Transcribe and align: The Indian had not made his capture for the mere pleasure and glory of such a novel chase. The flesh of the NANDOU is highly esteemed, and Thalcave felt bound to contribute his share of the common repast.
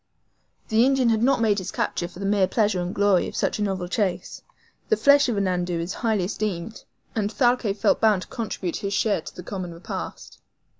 The 0.69 0.83
Indian 0.83 1.09
had 1.09 1.21
not 1.21 1.41
made 1.41 1.59
his 1.59 1.69
capture 1.71 2.07
for 2.07 2.17
the 2.17 2.25
mere 2.25 2.47
pleasure 2.47 2.81
and 2.81 2.91
glory 2.91 3.27
of 3.27 3.35
such 3.35 3.59
a 3.59 3.61
novel 3.61 3.87
chase. 3.87 4.41
The 4.89 4.97
flesh 4.97 5.29
of 5.29 5.35
the 5.35 5.41
NANDOU 5.41 5.79
is 5.79 5.93
highly 5.93 6.23
esteemed, 6.23 6.85
and 7.13 7.31
Thalcave 7.31 7.77
felt 7.77 8.01
bound 8.01 8.23
to 8.23 8.27
contribute 8.27 8.77
his 8.77 8.95
share 8.95 9.19
of 9.19 9.35
the 9.35 9.43
common 9.43 9.75
repast. 9.75 10.39